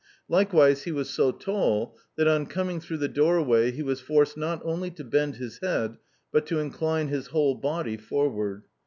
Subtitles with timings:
[0.27, 4.59] Likewise he was so tall that, on coming through the doorway, he was forced not
[4.65, 5.97] only to bend his head,
[6.31, 8.63] but to incline his whole body forward.